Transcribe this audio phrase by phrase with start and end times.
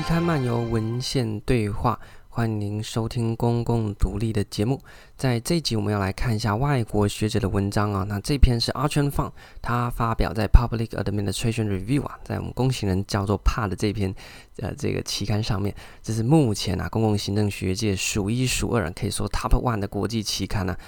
[0.00, 2.00] 期刊漫游文献对话，
[2.30, 4.80] 欢迎您收听公共独立的节目。
[5.14, 8.02] 在这集，我们要来看一下外国学者的文章啊。
[8.08, 14.14] 那这篇是 Archon Fung，他发表在 Public Administration Review 啊，在我们公行人叫做 PA 的这篇
[14.56, 20.78] 呃这个期刊上面，这是目前啊公共行政学界数一数二，可以说 Top One 的国际期刊呢、啊。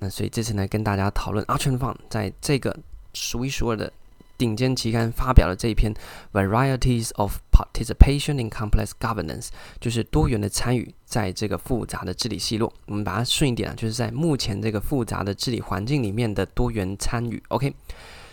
[0.00, 2.76] 那所以这次呢，跟大家讨论 Archon Fung 在这个
[3.14, 3.92] 数一数二的。
[4.38, 5.94] 顶尖期刊发表了这一篇
[6.30, 9.46] 《Varieties of Participation in Complex Governance》，
[9.80, 12.70] 就是多元的参与在这个复杂的治理系络。
[12.84, 17.42] 我们把它顺一点啊，就是在目前这个复杂的治理环境里面的多元参与。
[17.48, 17.70] OK，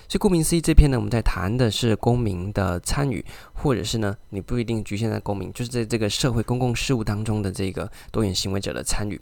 [0.10, 3.24] 所以顾名思义，这篇呢，我们在谈的是公民的参与，
[3.54, 9.22] 或者是呢，你不一定局限在公民，就是在这个社会公共事务当中的这个多元行为者的参与。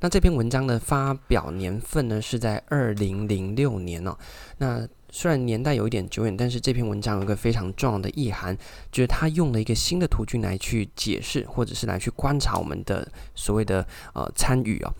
[0.00, 4.16] 那这篇文章的发表年份呢，是在二零零六年哦。
[4.58, 8.56] 那虽然年代有一点久远，但是这篇文章有一个非常重要的意涵，
[8.92, 14.92] 就是他用了一个新的途径来去解释，或者是来去观察我们的所谓的呃参与啊。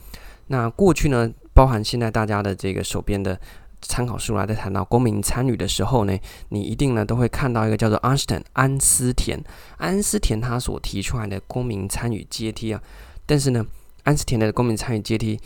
[0.47, 3.39] 那过去呢，包含现在大家的这个手边的
[3.83, 6.17] 参考书来在谈到公民参与的时候呢，
[6.49, 9.43] 你一定呢都会看到一个叫做 Anston 安斯田
[9.77, 12.81] 安斯田他所提出来的公民参与阶梯啊。
[13.27, 13.67] 但是呢，
[14.05, 15.39] 安斯田的公民参与阶梯，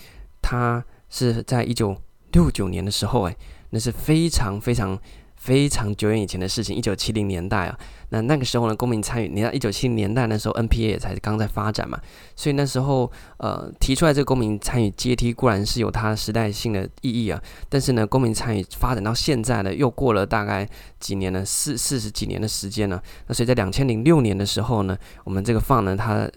[0.42, 1.96] 它是在一九
[2.32, 3.34] 六九年的时候，哎。
[3.70, 4.98] 那是非常非常
[5.36, 7.78] 非常久远以前的事情，一九七零年代啊。
[8.10, 11.98] 那那个时候呢，公民参与，你看一九七零年代那时候，NPA 也才刚在发展嘛，
[12.34, 23.00] 所以那时候呃提出来这个公民参与阶梯固然是有它时代性的意义啊，但是呢，公民参与发展到现在呢，又过了大概几年呢，四四十几年的时间呢。
[23.28, 26.28] 那所以在两千零六年的时候呢，我们这个 Fung 呢，它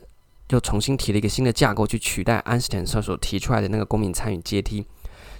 [0.49, 4.85] 又重新提了一个新的架构去取代安斯坦特所提出来的那个公民参与阶梯。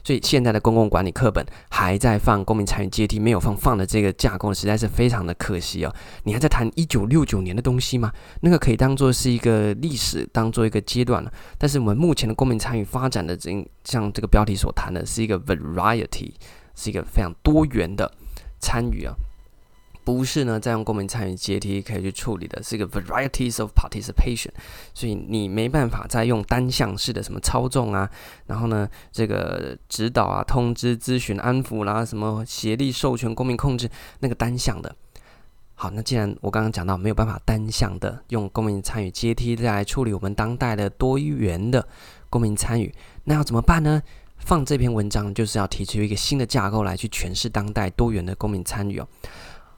[0.04, 5.96] 所以现在的公共管理课本还在放公民参与阶梯，没有放放的这个架构，实在是非常的可惜哦。
[6.24, 8.12] 你还在谈一九六九年的东西吗？
[8.42, 11.32] 那个可以当做是一个历史，当做一个阶段了。
[11.58, 16.34] 但是我们目前的公民参与发展的这，像这个标题所谈的，是一个 variety，
[16.76, 18.12] 是一个非常多元的
[18.60, 19.16] 参与啊。
[20.04, 24.50] 不是呢，再用公民参与阶梯可以去处理的，是一个 varieties of participation，
[24.94, 28.10] 所以你没办法再用单向式的什么操纵啊，
[28.48, 34.96] 然后呢，这个指导啊、通知、咨询、安抚啦，什么协力、授权、公民控制那个单向的。
[35.76, 41.86] 好，那既然我刚刚讲到没有办法单向的用公民参与阶梯来处理我们当代的多元的
[42.30, 42.94] 公民参与，
[43.24, 44.02] 那要怎么办呢
[44.38, 49.08] 放这篇文章就是要提出一个新的架构来去诠释当代多元的公民参与哦。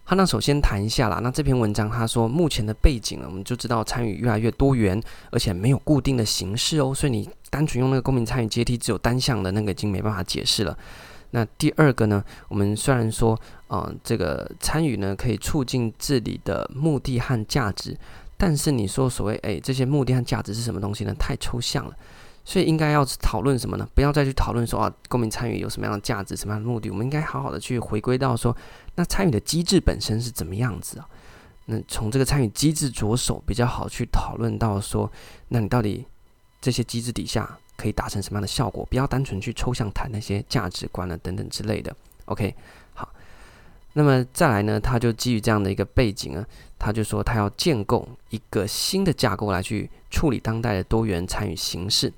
[0.07, 1.19] 好，那首先谈一下啦。
[1.23, 5.01] 那这篇文章他说，目前的背景呢，我们就知道参与越来越多元，
[5.31, 6.93] 而且没有固定的形式哦。
[6.93, 10.77] 所以你单纯用那个公民参与阶梯，只有单向的那个已经没办法解释了。
[11.31, 13.35] 那第二个呢，我们虽然说，
[13.67, 17.97] 呃，这个参与呢可以促进治理的目的和价值，
[18.37, 21.15] 但是你说所谓诶这些目的和价值是什么东西呢？
[21.17, 21.97] 太抽象了。
[22.45, 23.89] 所以应该要讨论什么呢？
[23.95, 26.91] 不要再去讨论说啊，公民参与有什么样的价值、什么样的目的。
[26.91, 28.55] 我们应该好好的去回归到说，
[28.93, 31.09] 那参与的机制本身是怎么样子啊？
[31.65, 35.11] 那从这个参与机制着手，比较好去讨论到说，
[35.47, 36.05] 那你到底
[36.61, 38.85] 这些机制底下可以达成什么样的效果？
[38.85, 41.95] 不要单纯去抽象谈那些价值观了等等之类的。
[42.25, 42.55] OK，
[42.93, 43.11] 好。
[43.93, 46.45] 那么再来呢，他就基于这样的一个背景啊，
[46.77, 52.13] 他就说他要建构一个新的架构来去处理当代的多元参与形式。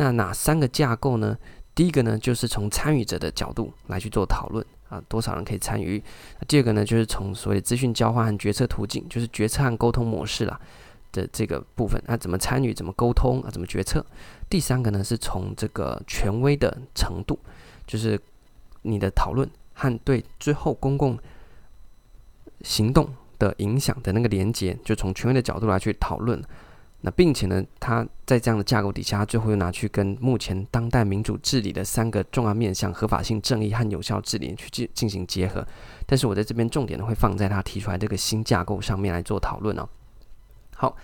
[0.00, 1.36] 那哪三个架构呢？
[1.74, 6.02] 第一个呢，就是从参与者的角度来去做讨论啊，多少人可以参与？
[6.48, 10.58] 第二个呢，就是从所谓资讯交换和决策途径，就是决策和沟通模式啦
[11.12, 12.72] 的这个部分，那怎么参与？
[12.72, 13.42] 怎么沟通？
[13.42, 14.02] 啊，怎么决策？
[14.48, 17.38] 第三个呢，是从这个权威的程度，
[17.86, 18.18] 就是
[18.80, 21.18] 你的讨论和对最后公共
[22.62, 23.06] 行动
[23.38, 26.42] 的影响的那个连接，就从权威的角度来去讨论。
[27.02, 35.66] 那并且呢，他在这样的架构底下，最后又拿去跟目前当代民主治理的三个重要面向——合法性、正义和有效治理去进进行结合。
[36.06, 39.88] 但是我在这边重点呢，会放在他提出来这个新架构上面来做讨论哦。
[40.76, 40.94] 好，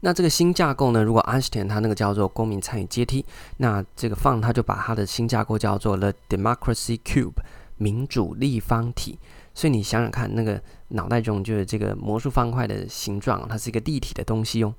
[0.00, 3.24] 那这个新架构呢，如果 Anston 他那个叫做公民参与阶梯，
[3.56, 7.42] 那这个 Fung 他就把他的新架构叫做 The Democracy Cube
[7.76, 9.18] 民主立方体。
[9.52, 14.72] 所以你想想看，那个脑袋中就是这个魔术方块的形状，它是一个立体的东西哦。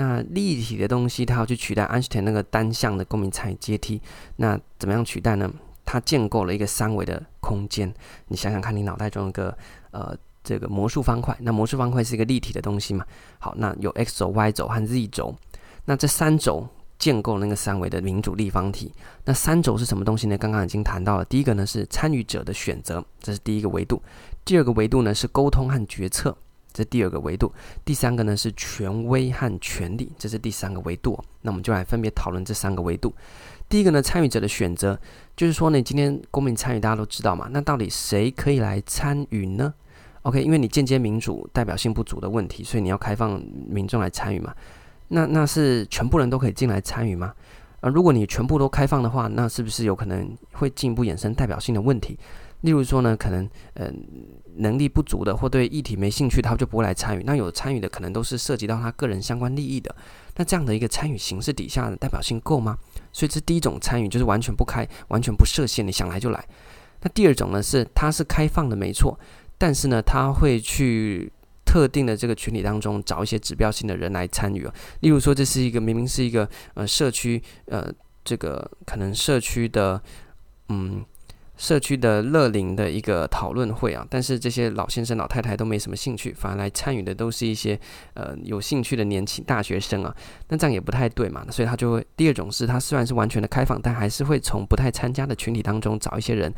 [0.00, 4.00] 那立体的东西，它要去取代安史田那个单向的公民参与阶梯，
[4.36, 5.52] 那怎么样取代呢？
[5.84, 7.92] 它建构了一个三维的空间。
[8.28, 9.54] 你想想看，你脑袋中一个
[9.90, 13.04] 呃这个魔术方块，那魔术方块是一个立体的东西嘛？
[13.38, 15.36] 好，那有 x 轴、y 轴和 z 轴，
[15.84, 16.66] 那这三轴
[16.98, 18.90] 建构那个三维的民主立方体。
[19.26, 20.38] 那三轴是什么东西呢？
[20.38, 24.00] 刚刚已经谈到了，第一个呢是参与者的选择，这是第一个维度；
[24.46, 26.34] 第二个维度呢是沟通和决策。
[26.72, 27.52] 这第二个维度。
[27.84, 31.18] 第三个呢是权威和权力，这是第三个维度。
[31.42, 33.14] 那我们就来分别讨论这三个维度。
[33.68, 34.98] 第一个呢，参与者的选择，
[35.36, 39.72] 就是说呢，今天公民参与大家都知道嘛，那到底谁可以来参与呢
[40.22, 44.52] ？OK，因为你间接民主代表性不足的问题，所以你要开放民众来参与嘛。
[45.08, 47.32] 那那是全部人都可以进来参与吗？
[47.80, 52.18] 啊，如果你全部都开放的话，那是不是有可能会进一步衍生代表性的问题？
[52.62, 53.90] 例如说呢，可能呃
[54.56, 57.22] 能力不足的或对议题没兴趣，他就不会来参与。
[57.24, 59.94] 那有参与的可能都是涉及到他个人相关利益的。
[60.36, 62.76] 那这样的一个参与形式底下的代表性够吗？
[63.12, 66.44] 所以这第一种参与就是完全不开、完全不设限，你想来就来。
[67.00, 69.18] 那第二种呢，是它是开放的，没错，
[69.56, 71.32] 但是呢，他会去
[71.64, 74.68] 特定的这个群体当中找一些指标性的人来参与。
[75.00, 77.90] 例如说，这是一个明明是一个呃社区呃
[78.22, 80.02] 这个可能社区的
[80.68, 81.02] 嗯。
[81.60, 87.78] 社区的乐龄的一个讨论会啊，但是这些老先生老太太都没什么兴趣，反而来参与的都是一些
[88.14, 90.16] 呃有兴趣的年轻大学生啊，
[90.48, 96.50] 那这样也不太对嘛，所以他就会第二种是，他虽然是完全的开放，但还是会从不太参加的群体当中找一些人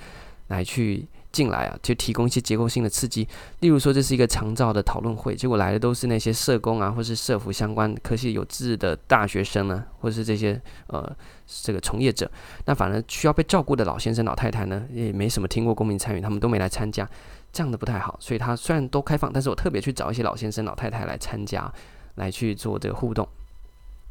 [0.47, 1.09] 来去。
[1.33, 3.27] 进来啊，就提供一些结构性的刺激。
[3.61, 11.11] 例如说，这是一个长照的讨论会，结果来的都是那些社工啊，或是社福相关科系有志的大学生呢，或是这些呃
[11.47, 12.31] 这个从业者。
[12.67, 17.09] 那反而需要被照顾的老先生老太太呢，也没什么听过公民参与，他们都没来参加，
[17.53, 18.17] 这样的不太好。
[18.21, 21.73] 所以他虽然都开放，但是我特别去找一些老先生老太太来参加，
[22.17, 23.27] 来去做这个互动。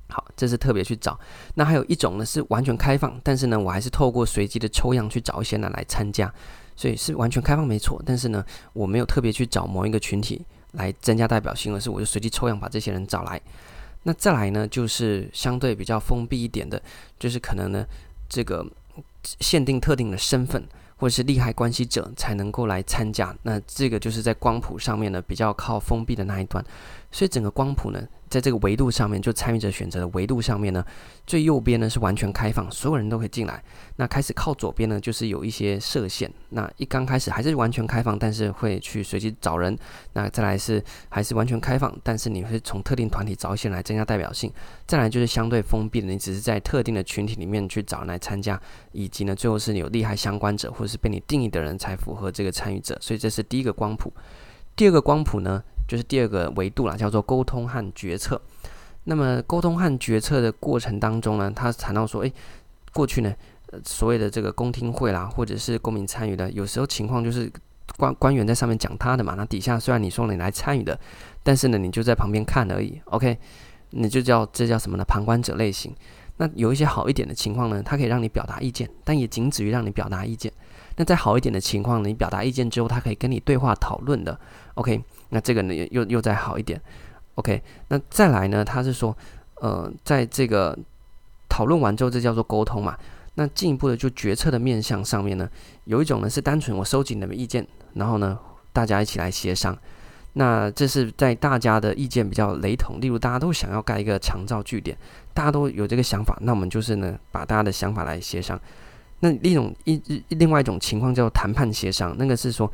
[0.09, 1.17] 好，这是特别去找。
[1.55, 6.33] 那还有一种呢，是完全开放，但是呢，我还是透过随机的抽样去找一些人来参加。
[6.75, 13.39] 所以是完全开放没错，但是呢，我没有特别去找某一个群体来增加代表性，而是我就随机抽样把这些人找来。
[14.03, 16.81] 那再来呢，就是相对比较封闭一点的，
[17.19, 17.85] 就是可能呢，
[18.27, 18.65] 这个
[19.39, 20.63] 限定特定的身份
[20.97, 23.35] 或者是利害关系者才能够来参加。
[23.43, 26.63] 那这个就是在光谱上面呢，比较靠封闭的那一端。
[27.11, 30.83] 所以整个光谱呢，在这个维度上面，就参与者选择的维度上面呢，
[31.27, 33.61] 最右边呢是完全开放，所有人都可以进来。
[33.97, 36.31] 那开始靠左边呢，就是有一些设限。
[36.51, 39.77] 那一刚开始还是完全开放，但是会去随机找人。
[40.13, 44.49] 那再来是还是完全开放，但是你会从特定团体找一些人来增加代表性。
[44.87, 48.57] 再来就是相对封闭的，你只是在特定的群体里面去找人来参加，
[48.93, 52.97] 以及呢，最后是你有利害相关者或者是被你定义的人才符合这个参与者。
[53.01, 54.13] 所以这是第一个光谱。
[54.73, 55.61] 第二个光谱呢，
[55.91, 58.41] 就是第二个维度啦，叫做沟通和决策。
[59.03, 62.31] 那么沟通和决策的过程当中呢，他谈到说，诶，
[62.93, 63.35] 过去呢，
[63.83, 67.51] 所谓的这个公听会啦，或者是公民参与的，有时候情况就是
[67.97, 70.97] 官官员在上面讲他的嘛，那底下虽然你说你来参与的，
[71.43, 73.01] 但是呢，你就在旁边看而已。
[73.07, 73.37] OK，
[73.89, 75.03] 你就叫这叫什么呢？
[75.03, 75.93] 旁观者类型。
[76.37, 80.49] 那有一些好一点的情况呢，它可以让你表达意见，但也仅止于让你表达意见。
[80.95, 84.39] 那再好一点的情况呢，你表达意见之后，他可以跟你对话讨论的。
[84.75, 85.03] OK。
[85.33, 86.79] 那这个呢，又又再好一点
[87.35, 87.63] ，OK。
[87.87, 89.15] 那再来呢，他是说，
[89.61, 90.77] 呃，在这个
[91.47, 92.97] 讨论完之后，这叫做沟通嘛。
[93.35, 95.49] 那进一步的就决策的面向上面呢，
[95.85, 98.37] 有一种呢是单纯我收集你们意见，然后呢
[98.73, 99.75] 大家一起来协商。
[100.33, 104.97] 那这是在大家的意见比较雷同，例如大家都想要盖一个长照据点，
[105.33, 108.59] 大家都有这个想法，那我们就是呢把大家的想法来协商。
[109.21, 112.69] 那另一种一另外一种情况叫谈判协商，那个是说。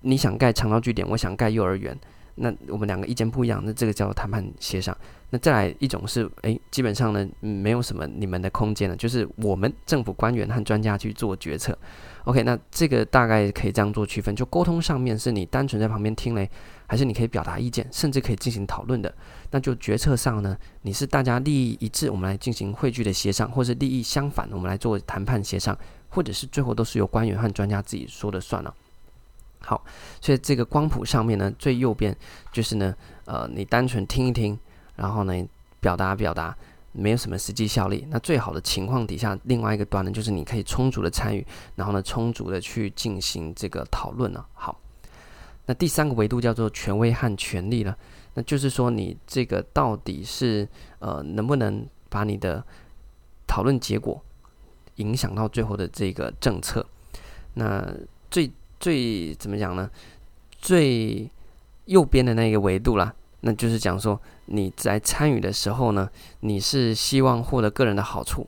[0.00, 1.98] 你想盖长照据点，我想盖幼儿园，
[2.36, 4.96] 那我们两个意见不一样，那这个叫谈判协商。
[5.30, 11.76] 那再来一种是，诶，基本上呢，没有什么你们的空间了，就是我们政府官员和专家去做决策。
[12.24, 14.36] OK，那这个大概可以这样做区分。
[14.36, 16.50] 就沟通上面是你单纯在旁边听嘞，
[16.86, 19.12] 还是你可以表达意见，甚至可以进行讨论的？
[19.50, 25.76] 那就决策上呢，你是大家利益一致，我们来进行汇聚的协商，或是利益相反，我们来做谈判协商，
[26.10, 28.74] 或者是最后都是由官员和专家自己说了算了。
[29.64, 29.82] 好，
[30.20, 32.14] 所以这个光谱上面呢，最右边
[32.50, 32.94] 就是呢，
[33.26, 34.58] 呃，你单纯听一听，
[34.96, 36.56] 然后呢，表达表达，
[36.90, 38.04] 没有什么实际效力。
[38.10, 44.44] 那最好的情况底下，另外一个端呢，就是你可以充足的参与，然后呢，充足的去进行这个讨论呢。
[44.52, 44.80] 好，
[45.66, 47.96] 那第三个维度叫做权威和权利了，
[48.34, 52.64] 那就是说你这个到底是呃，能不能把你的
[53.46, 54.20] 讨论结果
[54.96, 56.84] 影响到最后的这个政策？
[57.54, 57.94] 那
[58.28, 58.50] 最。
[58.82, 59.88] 最怎么讲呢？
[60.58, 61.30] 最
[61.84, 66.10] 右边的那个维度啦，那就是讲说你在参与的时候呢，
[66.40, 68.44] 你是希望获得个人的好处。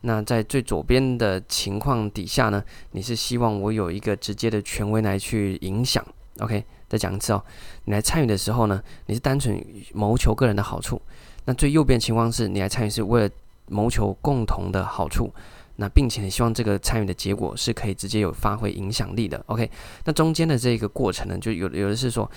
[0.00, 6.02] 那在最左边的情况底下呢，你是希望我有一个直接的权威来去影响。
[6.38, 7.44] OK，再讲一次哦，
[7.84, 10.98] 你来参与的时候呢，你是单纯谋求个人的好处。
[11.44, 13.30] 那最右边情况是你来参与是为了
[13.68, 15.30] 谋求共同的好处。
[15.76, 19.42] 那并且希望这个参与的结果是可以直接有发挥影响力的。
[19.46, 19.70] OK，
[20.04, 22.30] 那中间的这个过程呢，就有有的是说，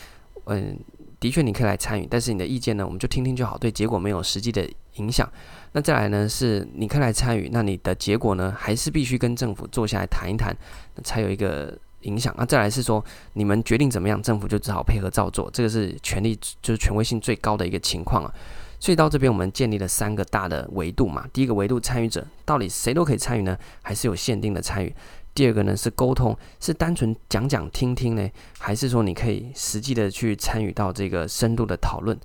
[0.46, 0.78] 嗯，
[1.20, 5.30] 的确你可以来参与，但是你的意见呢，我们就听听就好，对结果没有实际的影响。
[5.72, 10.56] 那再来呢，是你可以来参与，那你的结果呢，还是必须跟政府坐下来谈一谈，
[11.04, 12.34] 才有一个影响。
[12.38, 13.04] 那再来是说，
[13.34, 18.34] 你们决定怎么样，政府就只好配合照做，这个是权力就是权威性最高的一个情况啊。
[18.80, 21.28] 所以到这边，我们建立了三个大的维度嘛。
[21.34, 24.96] 第一个维度，参与者到底谁都可以参与呢，还是有限定的参与？
[25.36, 32.18] 第二个呢，是沟通，是单纯讲讲听听呢，还是说你可以实际的去参与到这个深度的讨论？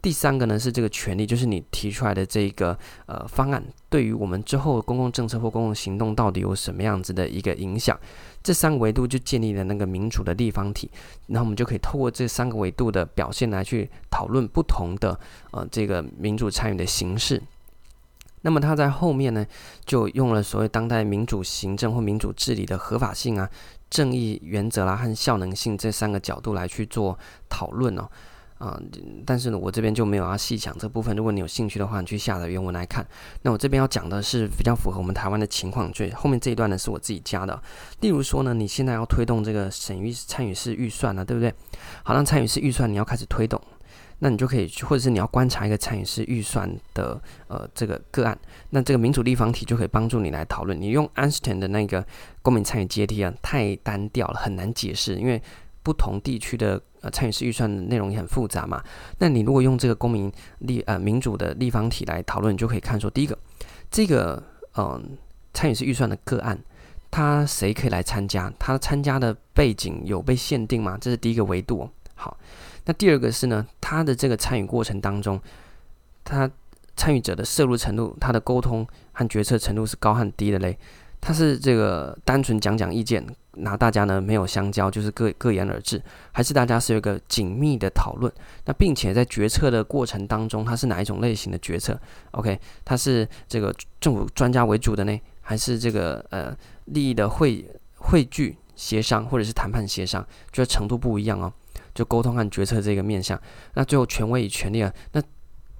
[0.00, 7.98] 第三个呢，是这个权利，就是你提出来的这个呃方案，对于我们之后公共政策或公共行动到底有什么样子的一个影响？
[8.42, 10.90] 这三个维度就建立了那个民主的立方体，
[11.26, 15.18] 那我们就可以透过这三个维度的表现来去讨论不同的
[15.50, 17.42] 呃这个民主参与的形式。
[18.42, 19.44] 那么他在后面呢，
[19.84, 23.50] 就用了所谓当代民主行政或民主治理的合法性啊、
[23.90, 27.18] 正义原则啦和效能性这三个角度来去做
[27.48, 28.08] 讨论哦。
[28.58, 28.76] 啊、
[29.24, 31.16] 但是呢，我这边就没有要细讲这部分。
[31.16, 33.06] 如果你有兴趣的话，你去下载原文来看。
[33.42, 37.62] 那我这边要讲的是比较符合我们台湾的情况，所以后面这一段呢是我自己加的。
[38.00, 41.54] 例如说呢，你现在要推动这个省域参与式预算了，对不对？
[42.02, 43.60] 好，那参与式预算你要开始推动，
[44.18, 48.36] 那你就可以去，或者是你要观察一个参与式预算的呃这个个案，
[48.70, 50.80] 那这个民主立方体就可以帮助你来讨论。
[50.80, 52.04] 你用 Einstein 的那个
[52.42, 55.40] 公民参与阶梯啊，太单调了，很难解释，因为
[55.88, 56.80] 不同地区的。
[57.00, 58.82] 呃，参与式预算的内容也很复杂嘛。
[59.18, 63.38] 那你如果用这个公民立呃民主的立方体来讨论，你就可以看说，第一个，
[63.88, 64.42] 这个
[64.76, 65.16] 嗯、
[65.54, 66.58] 参与式预算的个案，
[67.08, 68.52] 他谁可以来参加？
[68.58, 70.98] 他参加的背景有被限定吗？
[71.00, 71.88] 这是第一个维度。
[72.16, 72.36] 好，
[72.86, 75.40] 那第二个是呢，他的这个参与过程当中，
[76.24, 76.50] 他
[76.96, 80.76] 参与者的摄入程度、他的沟通和决策程度是高和低的嘞？
[81.20, 83.24] 他是这个单纯讲讲意见？
[83.60, 88.32] 那大家呢没有相交，就是各各言而至，还是大家是有一个紧密的讨论？
[88.66, 100.24] 那并且在决策的过程当中，它是哪一种类型的决策？OK，它是这个政府专家为主的呢，还是这个呃利益的汇汇聚协商，或者是谈判协商？
[100.52, 101.52] 就程度不一样哦，
[101.92, 103.40] 就沟通和决策这个面向。
[103.74, 105.22] 那最后权威与权力啊，那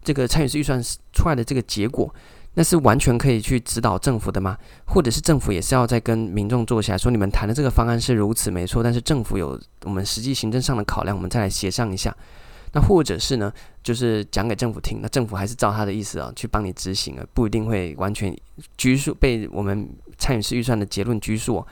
[0.03, 2.13] 这个参与式预算出来的这个结果。
[2.55, 4.59] 那是完全可以去指导政府的吗？
[4.87, 12.13] 或者是政府也是要再跟民众坐下来说，你们谈的这个方案是如此没错，但是政府有我们实际行政上的考量，我们再来协商一下。
[12.73, 13.53] 那或者是呢，
[13.83, 18.37] 就是讲给政府听，那政府还是照他的意思啊去帮你执行啊，不一定会完全
[18.77, 19.89] 拘束被我们
[20.19, 21.65] 参与式预算的结论拘束。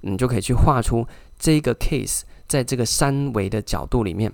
[0.00, 1.06] 你就可以去画出
[1.38, 4.32] 这个 case 在这个三维的角度里面，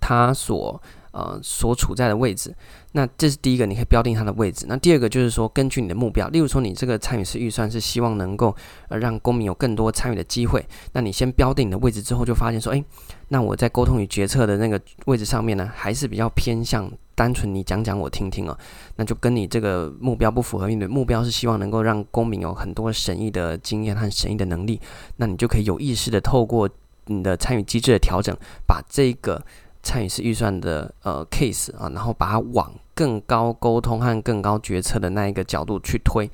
[0.00, 0.80] 它所。
[1.12, 2.54] 呃，所处在的位置，
[2.92, 4.66] 那这是第一个，你可以标定它的位置。
[4.68, 8.54] 那第二个就是说，根据你的目标，例如说，你这个参与式预算是希望能够
[8.88, 12.84] 呃让公民有更多参与的机会，那你先标定你的位置之后，就发现说，诶，
[13.28, 18.56] 那我在沟通与决策的那个位置上面呢，还是比较偏向单纯你讲讲我听听哦，
[18.94, 20.68] 那就跟你这个目标不符合。
[20.68, 24.80] 你的目标是希望能够让公民有很多审议的经验和审议的能力，
[25.16, 26.70] 那你就可以有意识的透过
[27.06, 29.44] 你的参与机制的调整，把这个。
[29.82, 36.30] 参与式预算的呃 case 啊，然后把它往更高沟通和更高决策的那一个角度去推。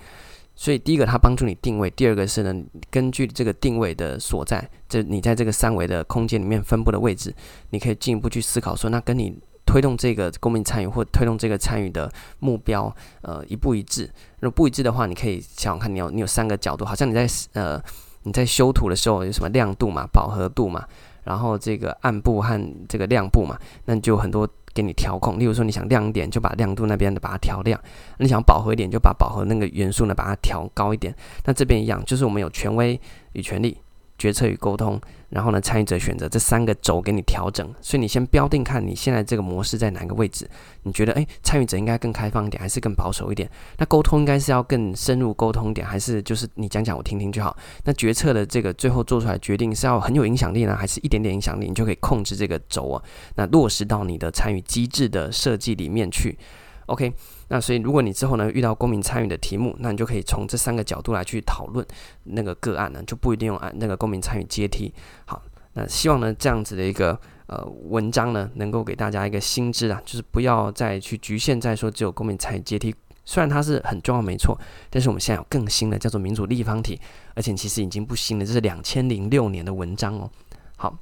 [0.58, 7.34] 所以第一个它帮助你定位，第二个是呢，根据这个定位的所在，这你在这个三维的空间里面分布的位置，
[7.70, 14.10] 你可以进一步去思考说，那跟你推动这个公民参与或推动这个参与的目标呃一不一致？
[14.40, 17.78] 如果不一致的话，你可以想想看，你有你有三个角度，好像你在呃
[18.22, 20.86] 你在修图的时候有什么亮度嘛、饱和度嘛。
[21.26, 25.38] 然后这个暗部和这个亮部嘛，那就很多给你调控。
[25.38, 27.76] 例如说，你想亮一点，就把亮度那边的把它调亮；
[28.18, 31.14] 你想饱和一点，就把饱和那个元素呢把它调高一点。
[31.44, 32.98] 那这边一样，就是我们有权威
[33.32, 33.76] 与权力。
[34.18, 40.48] 决策与沟通，然后呢，参与者选择这三个轴给你调整，所以你先标定看你现在这个模式在哪个位置？
[40.82, 43.50] 你觉得，诶，参与者应该更开放一点，还是更保守一点？
[43.78, 47.56] 那沟通应该是要更深入沟通一点，还是就是你讲讲我听听就好？
[47.84, 51.66] 那决策的这个最后做出来决定是要很有影响力呢，还是一点点影响力？
[51.68, 53.02] 你就可以控制这个轴啊，
[53.34, 56.38] 那落实到你的参与机制的设计里面去。
[56.86, 57.12] OK。
[57.48, 61.86] 那所以，如果你之后呢遇到公民参与的题目，那你就可以从这三个角度来去讨论
[62.24, 64.92] 那个个案呢，就不一定用按那个公民参与阶梯。
[65.26, 65.42] 好，
[65.74, 74.58] 那希望呢这样子的一个呃文章呢，能够给大家一个新知啊，就是不要再去局限在说只有公民参与阶梯，虽然它是很重要没错，
[74.90, 77.00] 但是我们现在有更新的叫做民主立方体，
[77.34, 80.30] 而且其实已经不新了，这是两千零六年的文章哦。
[80.76, 80.96] 好，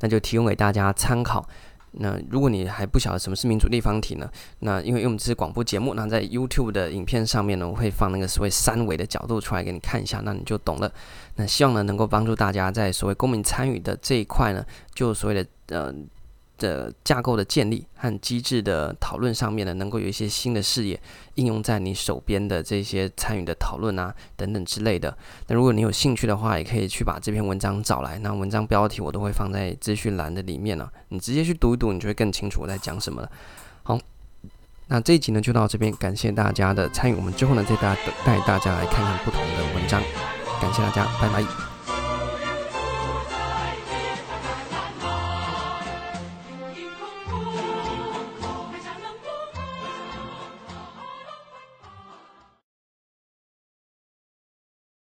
[0.00, 1.48] 那就提供给大家参考。
[1.92, 4.30] 那如果你还不晓得什么是民主立方体呢？
[4.60, 10.92] 那因为因为我们这是广播节目，那在 YouTube 的影片上面呢，我会放那个所谓三维的角度出来给你看一下，那你就懂了。
[11.36, 14.64] 那希望呢能够帮助大家在所谓公民参与的这一块呢，
[14.94, 15.94] 就所谓的呃
[16.58, 21.00] 的架构的建立和机制的讨论上面呢，能够有一些新的视野
[21.36, 25.16] 应用在你手边的这些参与的讨论啊等等之类的。
[25.46, 28.18] 那如果你有兴趣的话，也可以去把这篇文章找来。
[28.18, 33.30] 那文章标题我都会放在资讯栏的里面呢，你直接去读一读，你就会更清楚我在讲什么了。
[33.84, 33.98] 好，
[34.88, 37.14] 那这一集呢就到这边，感谢大家的参与。
[37.14, 40.02] 我们之后呢再带带大家来看看不同的文章。
[40.60, 41.67] 感谢大家，拜拜。